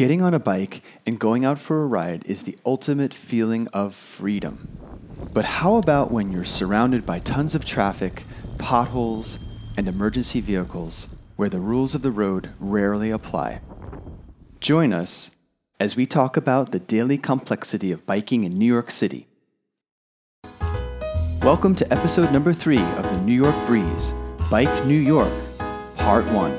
[0.00, 3.94] Getting on a bike and going out for a ride is the ultimate feeling of
[3.94, 4.78] freedom.
[5.34, 8.24] But how about when you're surrounded by tons of traffic,
[8.56, 9.40] potholes,
[9.76, 13.60] and emergency vehicles where the rules of the road rarely apply?
[14.58, 15.32] Join us
[15.78, 19.28] as we talk about the daily complexity of biking in New York City.
[21.42, 24.14] Welcome to episode number three of the New York Breeze,
[24.50, 25.34] Bike New York,
[25.96, 26.58] Part 1.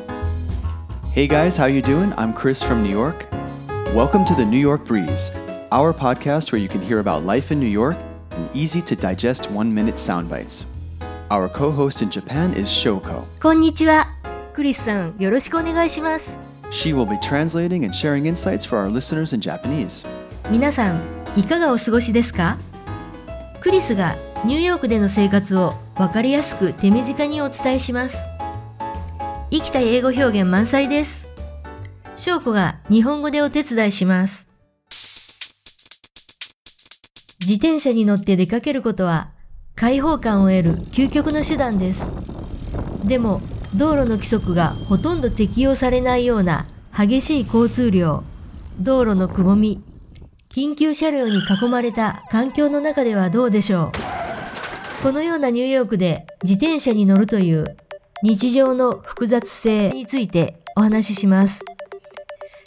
[1.12, 2.14] Hey guys, how you doing?
[2.18, 3.31] I'm Chris from New York.
[3.91, 5.31] Welcome to the New York Breeze,
[5.73, 7.97] our podcast where you can hear about life in New York
[8.33, 10.67] in easy to digest one minute sound bites.
[11.31, 13.25] Our co host in Japan is Shoko.
[13.43, 14.09] こんにちは。
[14.55, 16.37] クリスさん、よろしくお願いします。
[16.71, 20.07] She will be translating and sharing insights for our listeners in Japanese.
[20.51, 21.03] 皆さん、
[21.37, 22.59] いかがお過ごしですか
[23.61, 28.17] クリスがニューヨークでの生活をわかりやすく手短にお伝えします。
[29.51, 31.20] 生きた英語表現満載です。
[32.16, 34.48] 翔子が日本語でお手伝いします。
[37.42, 39.32] 自転車に乗って出かけることは
[39.76, 42.04] 開放感を得る究極の手段です。
[43.04, 43.42] でも
[43.76, 48.24] 道路の規則がほとんど適用されないような激しい交通量、
[48.80, 49.82] 道路のくぼみ、
[50.54, 53.92] 緊急車両に囲まれた環境の中ではどうでしょう
[55.02, 57.78] このようなニューヨークで自転車に乗るという
[58.22, 61.62] 日常の複雑性についてお話しします。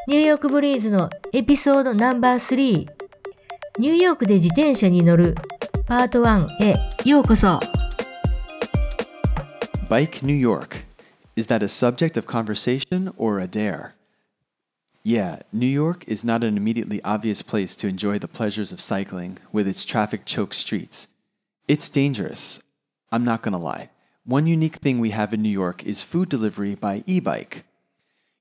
[0.07, 2.87] ニューヨークブリーズのエピソードナンバー3
[3.79, 5.35] ニューヨークで自転車に乗る
[5.87, 7.59] パート1へようこそ
[9.89, 10.85] Bike New York.
[11.35, 13.95] Is that a subject of conversation or a dare?
[15.03, 19.39] Yeah, New York is not an immediately obvious place to enjoy the pleasures of cycling
[19.51, 21.07] with its traffic choked streets.
[21.67, 22.61] It's dangerous.
[23.11, 23.89] I'm not gonna lie.
[24.25, 27.63] One unique thing we have in New York is food delivery by e bike.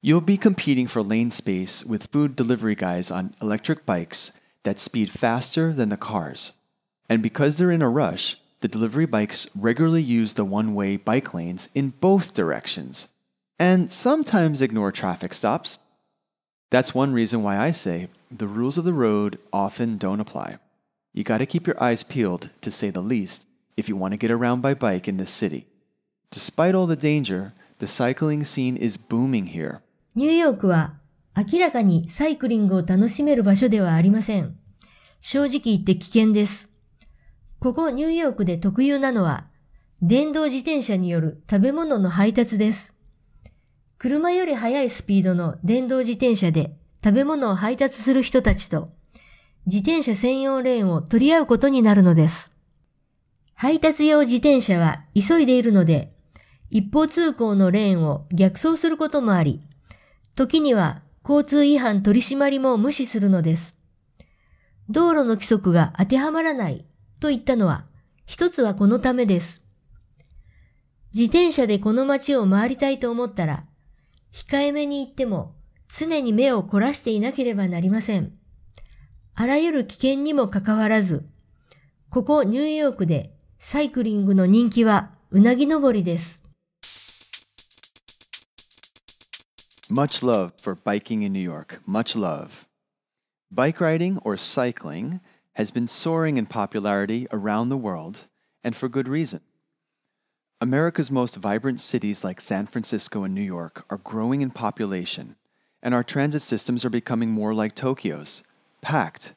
[0.05, 5.09] You'll be competing for lane space with food delivery guys on electric bikes that speed
[5.09, 6.51] faster than the cars.
[7.07, 11.33] And because they're in a rush, the delivery bikes regularly use the one way bike
[11.33, 13.13] lanes in both directions,
[13.57, 15.79] and sometimes ignore traffic stops.
[16.69, 20.57] That's one reason why I say the rules of the road often don't apply.
[21.13, 23.47] You gotta keep your eyes peeled, to say the least,
[23.77, 25.65] if you wanna get around by bike in this city.
[26.29, 29.81] Despite all the danger, the cycling scene is booming here.
[30.15, 30.93] ニューヨークは
[31.35, 34.55] 明らかにサイクリングを楽しめる場所ではありません。
[35.21, 36.69] 正直言って危険です。
[37.59, 39.47] ここニューヨークで特有なのは
[40.03, 42.93] 電動自転車による食べ物の配達です。
[43.97, 48.91] 車より速いスピードの電動自転車で食べ物を配達する人たちと
[49.65, 52.51] 自転車専用レーンを取り合うことになるのです。
[53.55, 56.13] 配達用自転車は急いでいるので
[56.69, 59.61] 一方通行のレーンを逆走することもあり、
[60.35, 63.75] 時には交通違反取り締まりも無視するのです。
[64.89, 66.85] 道路の規則が当てはまらない
[67.21, 67.85] と言ったのは、
[68.25, 69.61] 一つはこのためです。
[71.13, 73.65] 自転車でこの街を回りたいと思ったら、
[74.33, 75.55] 控えめに言っても
[75.95, 78.33] 常に目を凝らしていなければなりません。
[79.35, 81.27] あらゆる危険にもかかわらず、
[82.09, 86.42] ここニューヨークでサイクリングの人気はうなぎ登りです。
[89.89, 91.81] Much love for biking in New York.
[91.85, 92.69] Much love.
[93.51, 95.19] Bike riding or cycling
[95.55, 98.27] has been soaring in popularity around the world,
[98.63, 99.41] and for good reason.
[100.61, 105.35] America's most vibrant cities like San Francisco and New York are growing in population,
[105.81, 108.41] and our transit systems are becoming more like Tokyo's,
[108.81, 109.33] packed.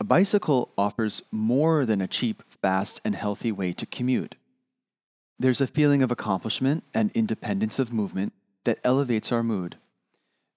[0.00, 4.34] A bicycle offers more than a cheap, fast, and healthy way to commute.
[5.38, 8.32] There's a feeling of accomplishment and independence of movement
[8.64, 9.76] that elevates our mood.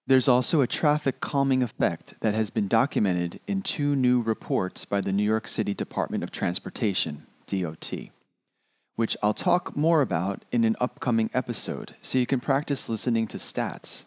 [0.07, 5.01] There's also a traffic calming effect that has been documented in two new reports by
[5.01, 7.91] the New York City Department of Transportation, DOT,
[8.95, 13.37] which I'll talk more about in an upcoming episode so you can practice listening to
[13.37, 14.05] stats.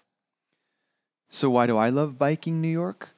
[1.28, 3.10] So, why do I love biking New York?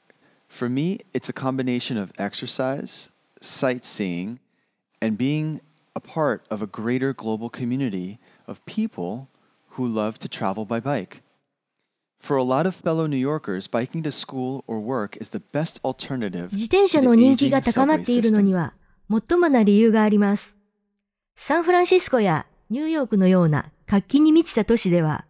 [0.49, 4.41] For me, it's a combination of exercise, sightseeing,
[5.01, 5.61] and being
[5.95, 9.29] a part of a greater global community of people
[9.77, 11.23] who love to travel by bike.
[12.19, 15.81] For a lot of fellow New Yorkers, biking to school or work is the best
[15.83, 18.75] alternative 自転車の人気が高まっているのには、
[19.09, 20.55] もっともな理由があります。
[21.35, 25.25] サンフランシスコやニューヨークのような活気に満ちた都市では、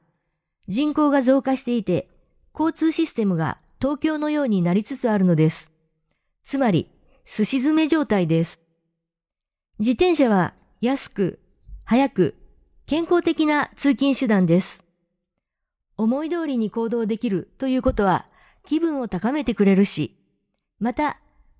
[0.68, 2.08] 人口が増加していて、
[2.54, 5.70] 交通システムが東京のようになりつつあるのです。
[6.44, 6.90] つまり、
[7.24, 8.60] 寿司詰め状態です。
[9.78, 11.40] 自転車は安く、
[11.84, 12.36] 早く、
[12.86, 14.82] 健康的な通勤手段です。
[15.96, 18.26] 思い通りに行動できるということは、
[18.66, 20.16] 気分を高めてくれるし、
[20.78, 21.18] また、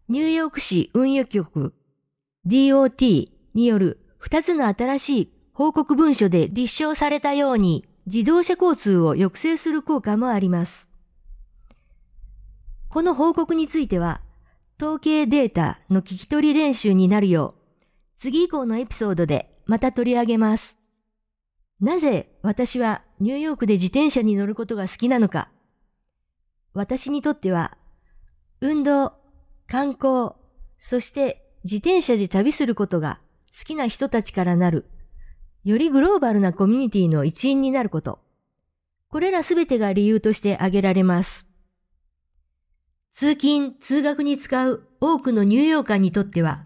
[0.09, 1.73] ニューヨーク市運輸局
[2.47, 10.89] DOT による2つの新しい報告文書で立証されたように自動車交通を抑制する効果もあります。
[12.89, 14.21] この報告については、
[14.79, 17.63] 統計データの聞き取り練習になるよう、
[18.19, 20.81] 次以降のエピソードでまた取り上げます。
[21.82, 25.49] なぜ私はニューヨークで自転車に乗ることが好きなのか。
[26.75, 27.76] 私にとっては、
[28.61, 29.14] 運動、
[29.67, 30.31] 観光、
[30.79, 33.19] そして自転車で旅することが
[33.58, 34.87] 好きな人たちからなる、
[35.64, 38.20] よりグローバルなコミュニティの一員になること。
[39.08, 41.46] これらすべてが理由として挙げられます。
[43.14, 46.64] 通勤、通学に使う多くのニューヨーカーにとっては、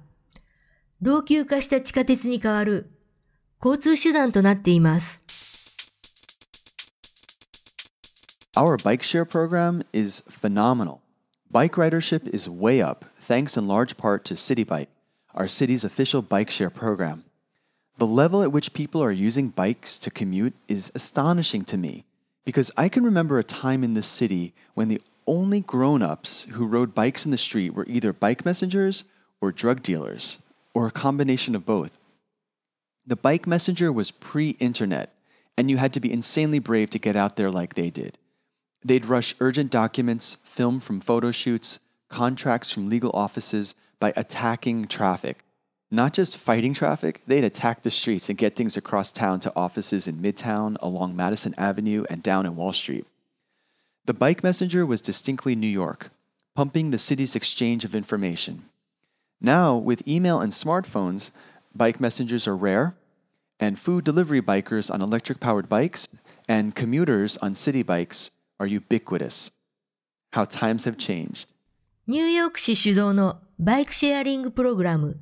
[1.00, 2.90] 老朽化した地下鉄に代わる
[3.66, 5.20] 交通手段となっています。
[8.54, 11.00] Our bike share program is phenomenal.
[11.50, 14.88] Bike ridership is way up, thanks in large part to Citi Bike,
[15.34, 17.24] our city's official bike share program.
[17.98, 22.04] The level at which people are using bikes to commute is astonishing to me
[22.44, 26.66] because I can remember a time in this city when the only grown ups who
[26.66, 29.04] rode bikes in the street were either bike messengers
[29.40, 30.38] or drug dealers,
[30.72, 31.98] or a combination of both.
[33.06, 35.14] The bike messenger was pre internet,
[35.56, 38.19] and you had to be insanely brave to get out there like they did.
[38.85, 45.44] They'd rush urgent documents, film from photo shoots, contracts from legal offices by attacking traffic.
[45.91, 50.08] Not just fighting traffic, they'd attack the streets and get things across town to offices
[50.08, 53.06] in Midtown, along Madison Avenue, and down in Wall Street.
[54.05, 56.11] The bike messenger was distinctly New York,
[56.55, 58.64] pumping the city's exchange of information.
[59.41, 61.31] Now, with email and smartphones,
[61.76, 62.96] bike messengers are rare,
[63.61, 66.08] and food delivery bikers on electric powered bikes
[66.49, 69.50] and commuters on city bikes are ubiquitous.
[70.32, 71.55] How times have changed.
[72.06, 75.19] ニューヨーク市主導のバイクシェアリングプログラム、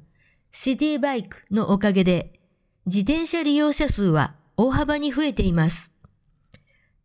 [0.53, 2.41] シティバイクのおかげで、
[2.87, 5.91] 自転車利用者数は大幅に増えています。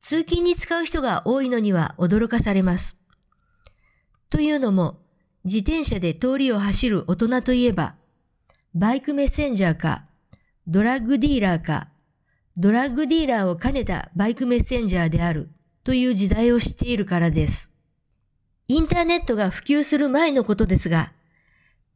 [0.01, 2.97] 通勤に使う人が多いのには驚かされます。
[4.29, 4.99] というのも、
[5.45, 7.95] 自転車で通りを走る大人といえば、
[8.75, 10.05] バイクメッセンジャーか、
[10.67, 11.89] ドラッグディーラーか、
[12.55, 15.49] ドラッグディーラーを兼ねたバイクメッセンジャーである
[15.83, 17.71] という時代を知っているからです。
[18.67, 21.13] インターネットが普及する前のことですが、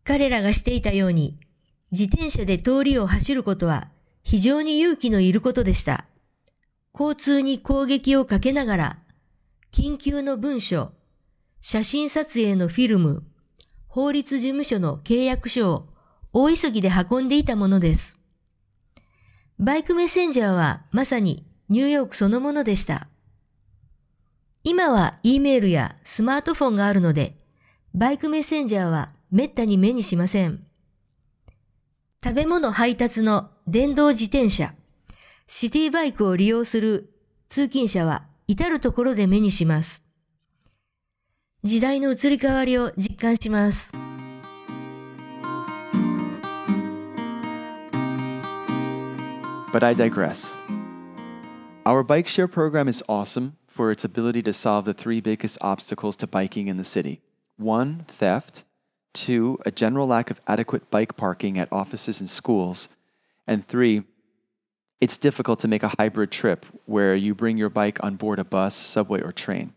[0.03, 1.37] 彼らがしていたように、
[1.91, 3.89] 自転車で通りを走ることは
[4.23, 6.05] 非常に勇気のいることでした。
[6.91, 8.97] 交通に攻撃をかけながら、
[9.71, 10.91] 緊急の文書、
[11.61, 13.23] 写真撮影のフィルム、
[13.87, 15.92] 法律事務所の契約書を
[16.35, 18.17] 大急ぎで運んでいたものです。
[19.59, 23.07] バイクメッセンジャーはまさにニューヨークそのものでした。
[24.63, 27.37] 今は E メールやスマートフォンがあるので、
[27.93, 30.65] バイクメッセンジャーはめったに目にしません。
[32.23, 34.73] 食べ物配達の電動自転車、
[35.47, 37.13] シティバイクを利用する
[37.49, 40.01] 通勤者は至るところで目にします。
[41.63, 44.02] 時代の移り変わりを実感します。
[49.73, 50.53] But I digress.
[51.83, 56.15] Our bike share program is awesome for its ability to solve the three biggest obstacles
[56.17, 57.21] to biking in the city
[57.57, 58.65] one, theft,
[59.13, 62.87] two, a general lack of adequate bike parking at offices and schools,
[63.47, 64.03] and three,
[65.01, 68.43] it's difficult to make a hybrid trip where you bring your bike on board a
[68.43, 69.73] bus, subway, or train.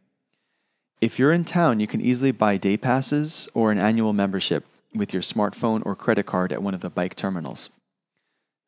[1.01, 5.15] If you're in town, you can easily buy day passes or an annual membership with
[5.15, 7.71] your smartphone or credit card at one of the bike terminals.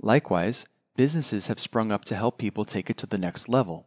[0.00, 3.85] Likewise, businesses have sprung up to help people take it to the next level.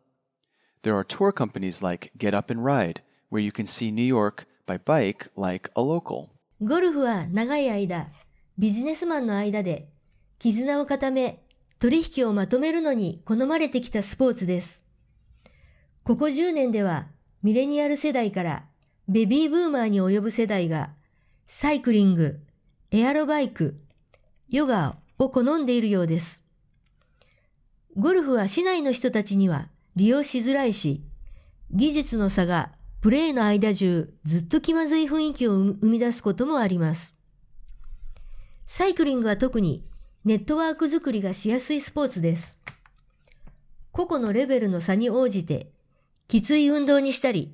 [0.81, 4.45] There are tour companies like Get Up and Ride, where you can see New York
[4.65, 6.29] by bike like a local.
[6.61, 8.07] ゴルフは長い間、
[8.57, 9.89] ビジネスマンの間で
[10.39, 11.43] 絆を固め、
[11.79, 14.81] 取引をまとめるのに好まれてきたスポーツです。
[16.03, 17.07] ここ10年では
[17.43, 18.63] ミレニアル世代から
[19.09, 20.91] ベビーブーマーに及ぶ世代が
[21.45, 22.39] サイクリング、
[22.91, 23.81] エアロバイク、
[24.47, 26.41] ヨガを好んでいるようです。
[27.97, 29.67] ゴルフは市内の人たちには
[29.99, 31.03] 利用しづらいし、
[31.71, 37.13] 技術の差がプレーの間中ずっと気まずい雰囲気を生み出すこともあります。
[38.65, 39.83] サイクリングは特に
[40.23, 42.57] ネットワーク作りがしやすいスポーツです。
[43.91, 45.69] 個々のレベルの差に応じて、
[46.29, 47.53] きつい運動にしたり、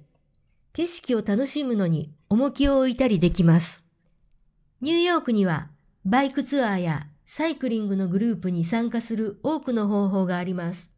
[0.73, 3.83] 景色を楽しむのに重きを置いたりできます。
[4.81, 5.69] ニューヨークには
[6.05, 10.94] バイクツアーやサイクリングのグループに参加する多くの方法があります。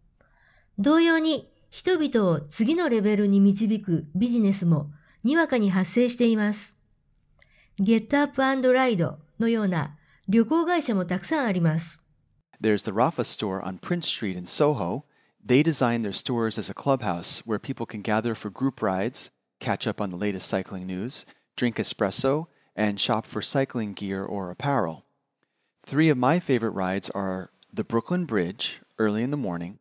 [0.80, 4.92] 同様に人々を次のレベルに導くビジネスも
[5.24, 6.76] にわかに発生しています。
[7.80, 12.00] ゲットアップライドのような旅行会社もたくさんあります。
[12.62, 15.04] There's the Rapha store on Prince Street in Soho.
[15.46, 19.88] They design their stores as a clubhouse where people can gather for group rides, catch
[19.88, 25.06] up on the latest cycling news, drink espresso, and shop for cycling gear or apparel.
[25.86, 29.80] Three of my favorite rides are the Brooklyn Bridge early in the morning,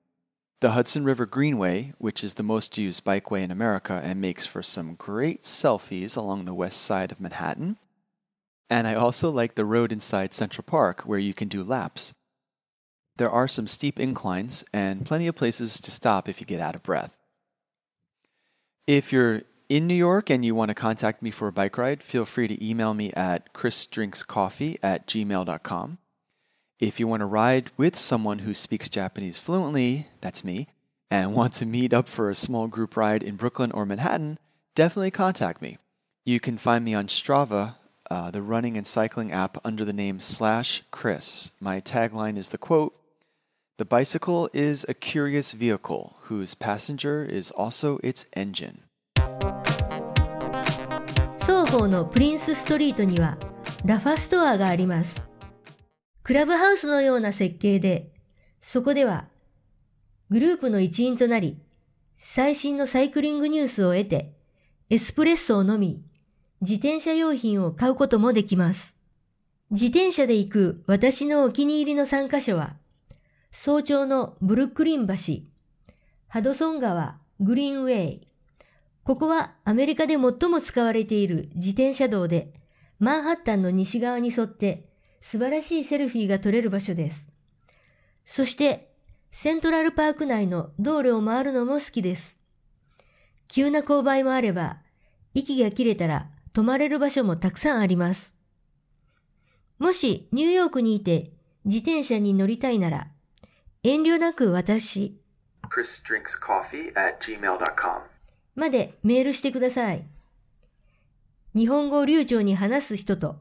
[0.61, 4.63] the Hudson River Greenway, which is the most used bikeway in America and makes for
[4.63, 7.77] some great selfies along the west side of Manhattan,
[8.71, 12.15] and I also like the road inside Central Park where you can do laps.
[13.17, 16.75] There are some steep inclines and plenty of places to stop if you get out
[16.75, 17.17] of breath.
[18.87, 22.03] If you're in New York and you want to contact me for a bike ride,
[22.03, 25.99] feel free to email me at chrisdrinkscoffee at gmail.com.
[26.80, 30.68] If you want to ride with someone who speaks Japanese fluently, that's me,
[31.12, 34.40] and want to meet up for a small group ride in Brooklyn or Manhattan,
[34.74, 35.78] definitely contact me.
[36.25, 37.75] You can find me on Strava,
[38.10, 41.51] uh, the running and cycling app, under the name slash Chris.
[41.60, 42.96] My tagline is the quote
[43.78, 48.80] The bicycle is a curious vehicle whose passenger is also its engine.
[51.46, 53.38] 双方のプリンスストリートには
[53.86, 55.22] ラファストアがあります。
[56.26, 58.11] クラブハウスのような設計で、
[58.61, 59.26] そこでは
[60.28, 61.56] グループの一員となり、
[62.18, 64.33] 最新のサイクリングニュースを得て、
[64.90, 66.02] エスプレッソを飲み、
[66.62, 68.97] 自転車用品を買うこともできます。
[69.71, 72.75] 自転車で行く私のお気に入りの3カ所は、
[73.52, 75.14] 早朝のブルックリン橋、
[76.26, 78.26] ハドソン川、グリーンウェイ、
[79.04, 82.52] ここはアメリカで最も使われている自転車道で、
[82.99, 84.88] マンハッタンの西側に沿って
[85.28, 87.26] 素晴らしいセルフィーが撮れる場所です。
[88.25, 88.92] そして、
[89.33, 92.37] セントラルパーク内の道路を回るのも好きです。
[93.49, 94.78] 急な勾配もあれば、
[95.35, 98.33] 息が切れたら止まれる場所もたくさんあります。
[99.80, 101.33] もしニューヨークにいて
[101.64, 103.09] 自転車に乗りたいなら、
[103.83, 105.21] 遠慮なく私
[105.68, 108.02] chrisdrinkscoffee at gmail.com.
[108.54, 110.06] までメールしてください。
[111.56, 113.40] 日本語を流暢に話す人と、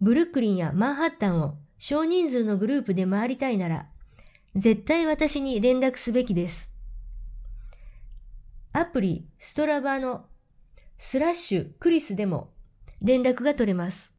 [0.00, 3.88] ブルックリンやマンハッタンを少人数のグループで回りたいなら、
[4.54, 6.70] 絶対私に連絡すべきです。
[8.72, 10.26] アプリストラバの
[10.98, 12.52] スラッシュクリスでも
[13.00, 14.12] 連絡が取れます。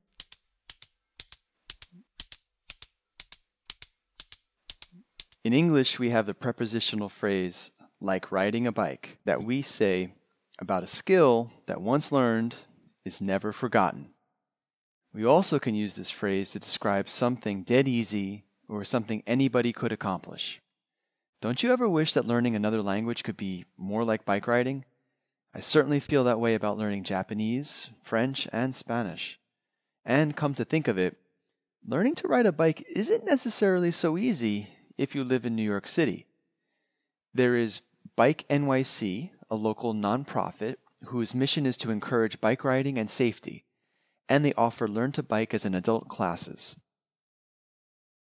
[5.43, 10.15] In English, we have the prepositional phrase like riding a bike that we say
[10.59, 12.55] about a skill that once learned
[13.05, 14.16] is never forgotten.
[15.17, 19.91] We also can use this phrase to describe something dead easy or something anybody could
[19.91, 20.61] accomplish.
[21.41, 24.85] Don't you ever wish that learning another language could be more like bike riding?
[25.55, 29.39] I certainly feel that way about learning Japanese, French, and Spanish.
[30.05, 31.17] And come to think of it,
[31.83, 34.67] learning to ride a bike isn't necessarily so easy,
[34.99, 36.27] if you live in New York City.
[37.33, 37.81] There is
[38.15, 43.63] Bike NYC, a local nonprofit whose mission is to encourage bike riding and safety,
[44.28, 46.76] and they offer Learn to Bike as an adult classes.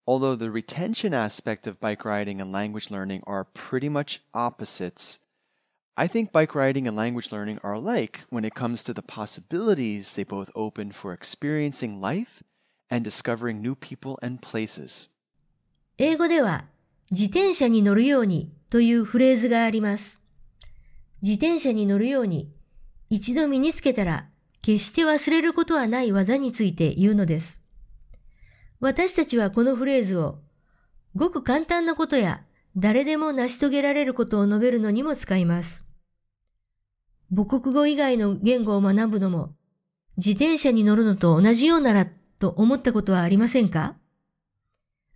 [0.07, 5.19] Although the retention aspect of bike riding and language learning are pretty much opposites,
[5.95, 10.15] I think bike riding and language learning are alike when it comes to the possibilities
[10.15, 12.41] they both open for experiencing life
[12.89, 15.09] and discovering new people and places.
[15.99, 16.65] 英語では
[17.11, 20.19] 自転車に乗るようにというフレーズがあります。
[21.21, 22.49] 自転車に乗るように
[23.09, 24.29] 一度身につけたら
[24.64, 27.60] 決して忘れることはない技について言うのです。
[28.80, 30.38] 私たちはこのフレーズを
[31.14, 32.44] ごく簡単なことや
[32.74, 35.84] 誰でも成し遂げられることを述べるのにも使います。
[37.30, 39.54] 母国語以外の言語を学ぶのも
[40.16, 42.06] 自転車に乗るのと同じようなら
[42.38, 43.96] と思ったことはありませんか？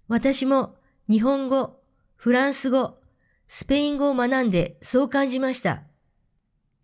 [0.09, 0.76] 私も
[1.09, 1.81] 日本語、
[2.17, 2.99] フランス語、
[3.47, 5.85] スペイン語を学んでそう感じました。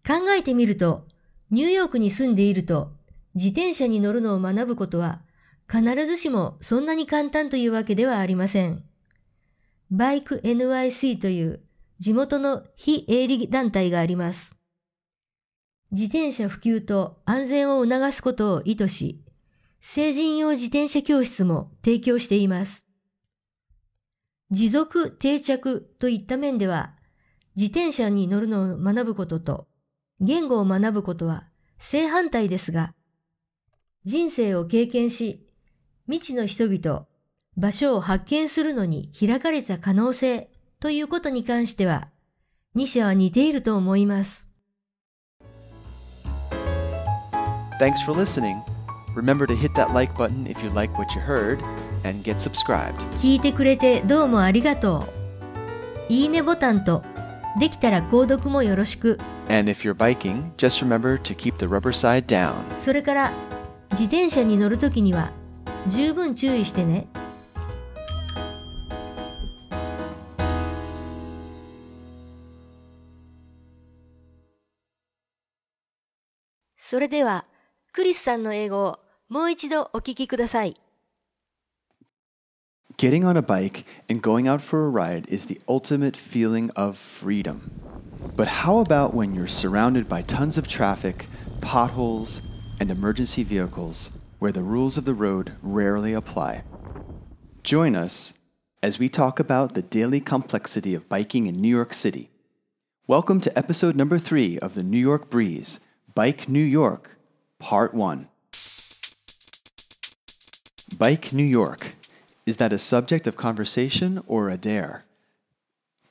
[0.06, 1.06] 考えてみると、
[1.54, 2.90] ニューヨークに住んでいると
[3.36, 5.22] 自転車に乗るのを学ぶことは
[5.70, 8.82] 必ずしもそんなに簡単というわけではありません。
[9.88, 11.60] バイク NYC という
[12.00, 14.56] 地元の非営利団体があります。
[15.92, 19.22] 自転車普及と安全を促すことを意図し、
[19.80, 22.82] 成人用自転車教室も提供しています。
[24.50, 26.94] 持続定着といった面では、
[27.54, 29.68] 自転車に乗るのを学ぶことと
[30.20, 31.44] 言語を学ぶことは
[31.78, 32.94] 正反対ですが、
[34.04, 35.46] 人生を経験し、
[36.06, 37.06] 未知の人々、
[37.56, 42.08] 場所を発見するのに開かれた可能性ということに関しては、
[42.74, 44.46] 二者は似ていると思います。
[47.80, 48.56] Thanks for listening.
[49.16, 51.58] Remember to hit that like button if you like what you heard
[52.04, 52.96] and get subscribed.
[53.18, 55.08] 聞いてくれてどうもありがと
[56.08, 56.12] う。
[56.12, 57.02] いいねボタンと、
[57.58, 59.18] できたら購読もよろしく。
[59.48, 62.54] And if you're biking, just remember to keep the rubber side down.
[62.80, 63.32] それから、
[63.92, 65.30] 自転車に乗るときには、
[65.86, 67.06] 十分注意してね。
[76.76, 77.44] それでは、
[77.92, 80.76] クリスさんの英語をもう一度お聞きください。
[82.96, 87.80] Getting on a bike and going out for a ride is the ultimate feeling of freedom.
[88.36, 91.26] But how about when you're surrounded by tons of traffic,
[91.60, 92.40] potholes,
[92.78, 96.62] and emergency vehicles where the rules of the road rarely apply?
[97.64, 98.32] Join us
[98.80, 102.30] as we talk about the daily complexity of biking in New York City.
[103.08, 105.80] Welcome to episode number three of the New York Breeze
[106.14, 107.16] Bike New York,
[107.58, 108.28] Part 1.
[110.96, 111.96] Bike New York.
[112.46, 115.04] Is that a subject of conversation or a dare?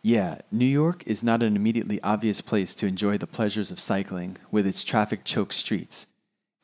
[0.02, 4.38] Yeah, New York is not an immediately obvious place to enjoy the pleasures of cycling
[4.52, 6.08] with its traffic choked streets.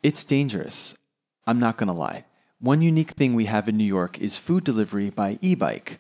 [0.01, 0.97] It's dangerous.
[1.45, 2.25] I'm not gonna lie.
[2.59, 5.99] One unique thing we have in New York is food delivery by e bike.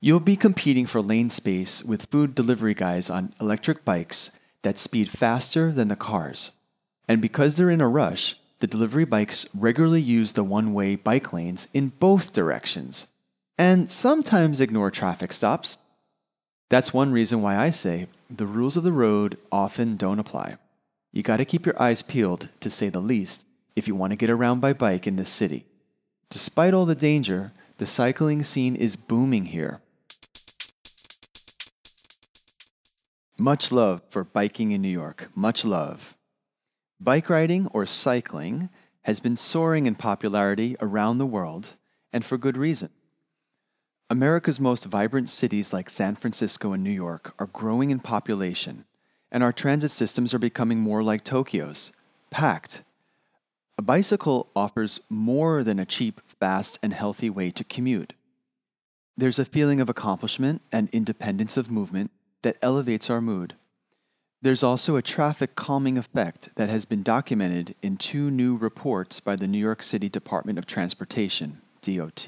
[0.00, 5.08] You'll be competing for lane space with food delivery guys on electric bikes that speed
[5.08, 6.52] faster than the cars.
[7.08, 11.32] And because they're in a rush, the delivery bikes regularly use the one way bike
[11.32, 13.08] lanes in both directions,
[13.58, 15.78] and sometimes ignore traffic stops.
[16.70, 20.58] That's one reason why I say the rules of the road often don't apply.
[21.10, 23.44] You gotta keep your eyes peeled, to say the least,
[23.74, 25.66] if you wanna get around by bike in this city.
[26.30, 29.80] Despite all the danger, the cycling scene is booming here.
[33.40, 35.30] Much love for biking in New York.
[35.34, 36.16] Much love.
[37.02, 38.68] Bike riding or cycling
[39.02, 41.74] has been soaring in popularity around the world,
[42.12, 42.90] and for good reason.
[44.08, 48.84] America's most vibrant cities like San Francisco and New York are growing in population,
[49.32, 51.90] and our transit systems are becoming more like Tokyo's,
[52.30, 52.84] packed.
[53.76, 58.12] A bicycle offers more than a cheap, fast, and healthy way to commute.
[59.16, 62.12] There's a feeling of accomplishment and independence of movement
[62.42, 63.54] that elevates our mood.
[64.42, 69.36] There's also a traffic calming effect that has been documented in two new reports by
[69.36, 72.26] the New York City Department of Transportation, DOT,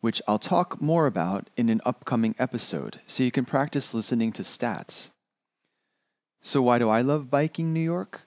[0.00, 4.42] which I'll talk more about in an upcoming episode so you can practice listening to
[4.42, 5.10] stats.
[6.40, 8.22] So, why do I love biking New York?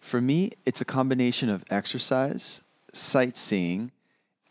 [0.00, 3.92] For me, it's a combination of exercise, sightseeing,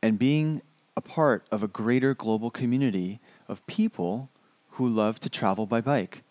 [0.02, 0.62] and being
[0.96, 3.20] a part of a greater global community
[3.50, 4.30] of people
[4.72, 6.24] who love to travel by bike.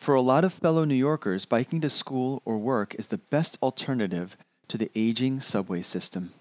[0.00, 3.58] For a lot of fellow New Yorkers, biking to school or work is the best
[3.62, 4.34] alternative
[4.68, 6.32] to the aging subway system.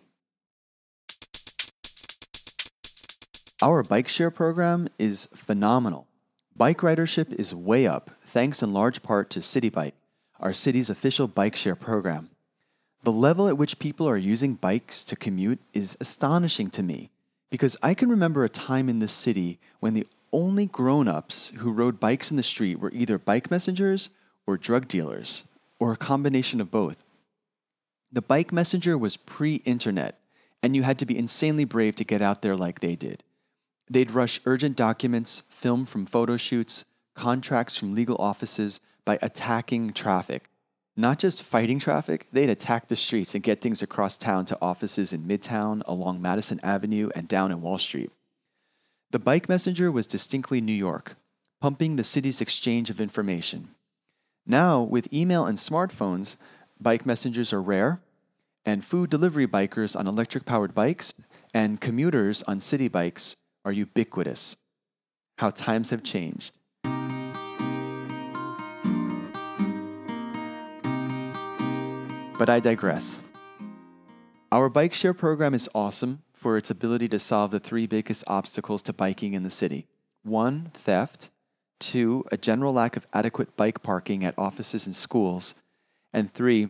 [3.62, 6.08] Our bike share program is phenomenal.
[6.56, 9.95] Bike ridership is way up, thanks in large part to Citi Bike,
[10.39, 12.30] our city's official bike share program.
[13.04, 17.10] The level at which people are using bikes to commute is astonishing to me
[17.50, 21.72] because I can remember a time in this city when the only grown ups who
[21.72, 24.10] rode bikes in the street were either bike messengers
[24.46, 25.46] or drug dealers,
[25.80, 27.04] or a combination of both.
[28.12, 30.20] The bike messenger was pre internet,
[30.63, 33.24] and you had to be insanely brave to get out there like they did.
[33.89, 40.50] They'd rush urgent documents, film from photo shoots, contracts from legal offices by attacking traffic.
[40.96, 45.13] Not just fighting traffic, they'd attack the streets and get things across town to offices
[45.13, 48.12] in Midtown, along Madison Avenue, and down in Wall Street.
[49.12, 51.15] The bike messenger was distinctly New York,
[51.60, 53.69] pumping the city's exchange of information.
[54.45, 56.36] Now, with email and smartphones,
[56.80, 58.02] bike messengers are rare,
[58.67, 61.15] and food delivery bikers on electric powered bikes
[61.56, 64.56] and commuters on city bikes are ubiquitous.
[65.39, 66.56] How times have changed.
[72.38, 73.22] But I digress.
[74.52, 78.82] Our bike share program is awesome for its ability to solve the three biggest obstacles
[78.82, 79.86] to biking in the city
[80.23, 81.30] one, theft,
[81.80, 85.56] two, a general lack of adequate bike parking at offices and schools,
[86.13, 86.69] and three,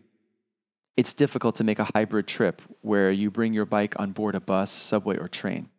[0.97, 4.39] it's difficult to make a hybrid trip where you bring your bike on board a
[4.39, 5.69] bus, subway, or train.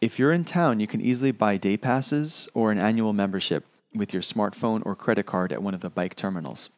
[0.00, 4.12] If you're in town, you can easily buy day passes or an annual membership with
[4.12, 6.70] your smartphone or credit card at one of the bike terminals.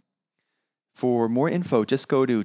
[0.94, 2.44] For more info, just go to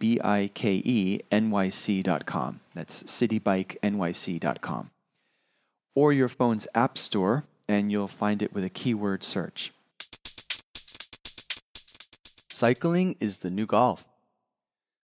[0.00, 2.60] www.citibikenyc.com.
[2.74, 4.90] That's citybikenyc.com.
[5.94, 9.72] Or your phone's app store, and you'll find it with a keyword search.
[12.48, 14.08] Cycling is the new golf.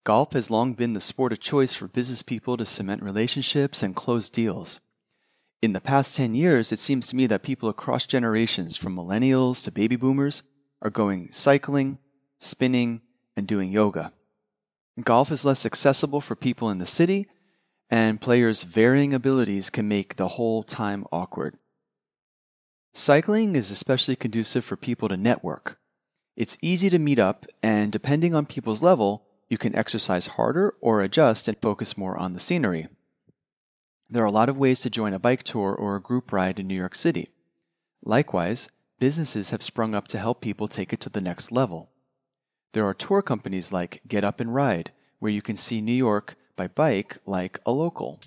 [0.04, 3.96] Golf has long been the sport of choice for business people to cement relationships and
[3.96, 4.80] close deals.
[5.62, 9.62] In the past 10 years, it seems to me that people across generations, from millennials
[9.66, 10.44] to baby boomers,
[10.82, 11.98] are going cycling,
[12.40, 13.02] spinning,
[13.36, 14.14] and doing yoga.
[15.04, 17.28] Golf is less accessible for people in the city,
[17.90, 21.58] and players' varying abilities can make the whole time awkward.
[22.94, 25.80] Cycling is especially conducive for people to network.
[26.36, 31.02] It's easy to meet up, and depending on people's level, you can exercise harder or
[31.02, 32.88] adjust and focus more on the scenery.
[34.10, 36.60] There are a lot of ways to join a bike tour or a group ride
[36.60, 37.30] in New York City.
[38.04, 41.92] Likewise, businesses have sprung up to help people take it to the next level.
[42.74, 46.36] There are tour companies like Get Up and Ride, where you can see New York
[46.56, 48.20] by bike like a local.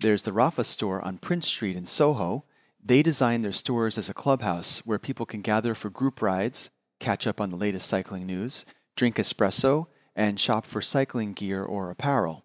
[0.00, 2.44] There's the Rapha store on Prince Street in Soho.
[2.84, 7.26] They design their stores as a clubhouse where people can gather for group rides, catch
[7.26, 12.44] up on the latest cycling news, drink espresso, and shop for cycling gear or apparel.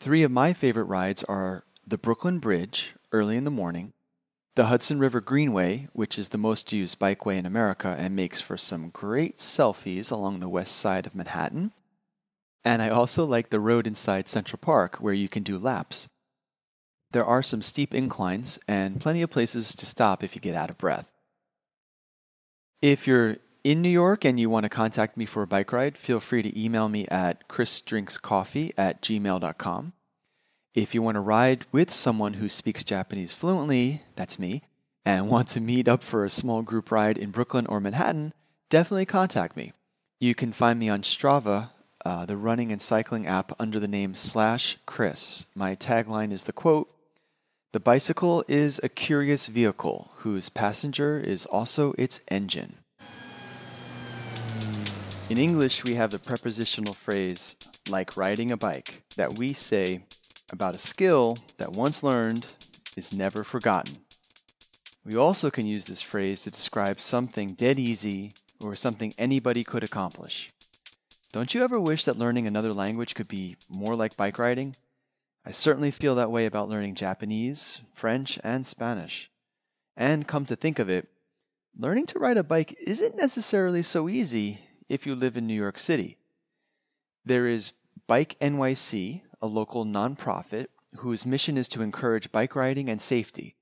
[0.00, 3.92] Three of my favorite rides are the Brooklyn Bridge early in the morning,
[4.54, 8.56] the Hudson River Greenway, which is the most used bikeway in America and makes for
[8.56, 11.72] some great selfies along the west side of Manhattan.
[12.64, 16.08] And I also like the road inside Central Park where you can do laps.
[17.12, 20.70] There are some steep inclines and plenty of places to stop if you get out
[20.70, 21.10] of breath.
[22.80, 25.96] If you're in New York and you want to contact me for a bike ride,
[25.96, 29.92] feel free to email me at chrisdrinkscoffee at gmail.com.
[30.74, 34.62] If you want to ride with someone who speaks Japanese fluently, that's me,
[35.04, 38.32] and want to meet up for a small group ride in Brooklyn or Manhattan,
[38.70, 39.74] definitely contact me.
[40.18, 41.72] You can find me on Strava,
[42.06, 45.44] uh, the running and cycling app, under the name slash Chris.
[45.54, 46.88] My tagline is the quote
[47.72, 52.76] The bicycle is a curious vehicle whose passenger is also its engine.
[55.28, 57.56] In English, we have the prepositional phrase,
[57.90, 60.04] like riding a bike, that we say
[60.52, 62.54] about a skill that once learned
[62.96, 63.94] is never forgotten.
[65.04, 69.82] We also can use this phrase to describe something dead easy or something anybody could
[69.82, 70.50] accomplish.
[71.32, 74.76] Don't you ever wish that learning another language could be more like bike riding?
[75.44, 79.30] I certainly feel that way about learning Japanese, French, and Spanish.
[79.96, 81.08] And come to think of it,
[81.76, 85.78] learning to ride a bike isn't necessarily so easy if you live in New York
[85.78, 86.16] City.
[87.24, 87.72] There is
[88.06, 93.56] Bike NYC, a local nonprofit whose mission is to encourage bike riding and safety,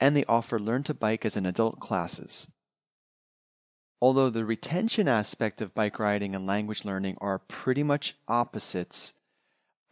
[0.00, 2.48] and they offer Learn to Bike as an adult classes.
[4.00, 9.14] Although the retention aspect of bike riding and language learning are pretty much opposites,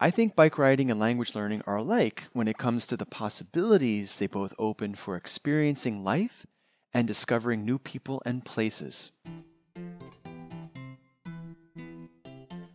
[0.01, 4.17] I think bike riding and language learning are alike when it comes to the possibilities
[4.17, 6.45] they both open for experiencing life
[6.93, 9.11] and discovering new people and places.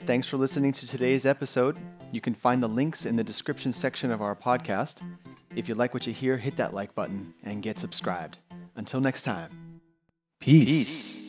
[0.06, 1.76] Thanks for listening to today's episode.
[2.12, 5.02] You can find the links in the description section of our podcast.
[5.54, 8.38] If you like what you hear, hit that like button and get subscribed.
[8.76, 9.80] Until next time,
[10.40, 11.24] peace.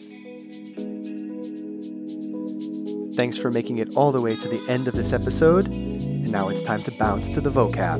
[3.15, 5.67] Thanks for making it all the way to the end of this episode.
[5.67, 7.97] And now it's time to bounce to the vocab.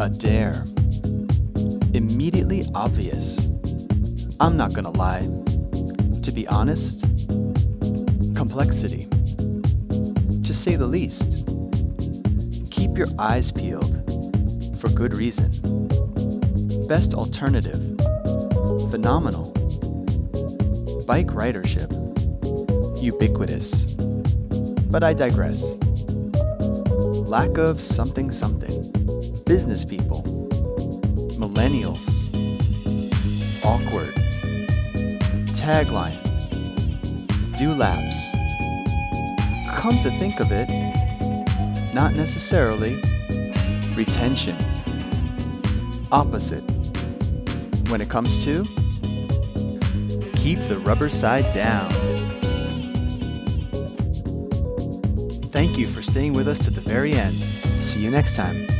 [0.00, 0.64] A dare.
[1.94, 3.38] Immediately obvious.
[4.38, 5.22] I'm not gonna lie.
[6.22, 7.00] To be honest,
[8.36, 9.08] complexity.
[10.62, 11.44] Say the least,
[12.70, 13.96] keep your eyes peeled
[14.80, 15.50] for good reason.
[16.86, 17.80] Best alternative,
[18.88, 19.50] phenomenal.
[21.04, 21.90] Bike ridership,
[23.02, 23.86] ubiquitous.
[24.88, 25.78] But I digress.
[27.26, 28.84] Lack of something something.
[29.44, 30.22] Business people.
[31.40, 32.06] Millennials.
[33.64, 34.14] Awkward.
[35.56, 36.22] Tagline.
[37.56, 38.31] Dewlaps.
[39.82, 40.68] Come to think of it,
[41.92, 43.02] not necessarily.
[43.96, 44.56] Retention.
[46.12, 46.62] Opposite.
[47.90, 48.62] When it comes to,
[50.36, 51.90] keep the rubber side down.
[55.46, 57.34] Thank you for staying with us to the very end.
[57.34, 58.71] See you next time.